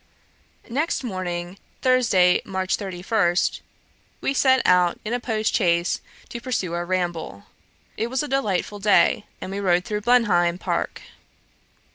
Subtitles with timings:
[0.67, 3.35] Next morning, Thursday, March 31,
[4.19, 7.45] we set out in a post chaise to pursue our ramble.
[7.97, 11.03] It was a delightful day, and we rode through Blenheim park.